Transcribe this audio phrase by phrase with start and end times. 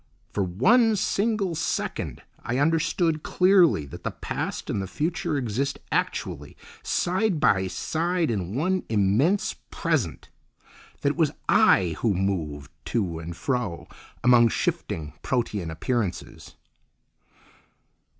[0.33, 6.57] For one single second I understood clearly that the past and the future exist actually
[6.81, 10.29] side by side in one immense Present;
[11.01, 13.87] that it was I who moved to and fro
[14.23, 16.55] among shifting, protean appearances.